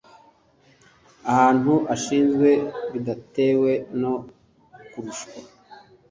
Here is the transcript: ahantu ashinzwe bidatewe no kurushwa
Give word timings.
ahantu 1.31 1.73
ashinzwe 1.95 2.49
bidatewe 2.91 3.71
no 4.01 4.13
kurushwa 4.91 5.37